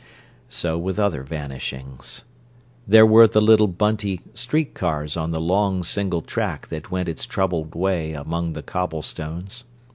So 0.49 0.79
with 0.79 0.97
other 0.97 1.21
vanishings. 1.21 2.23
There 2.87 3.05
were 3.05 3.27
the 3.27 3.39
little 3.39 3.67
bunty 3.67 4.21
street 4.33 4.73
cars 4.73 5.15
on 5.15 5.29
the 5.29 5.39
long, 5.39 5.83
single 5.83 6.23
track 6.23 6.69
that 6.69 6.89
went 6.89 7.07
its 7.07 7.27
troubled 7.27 7.75
way 7.75 8.13
among 8.13 8.53
the 8.53 8.63
cobblestones. 8.63 9.63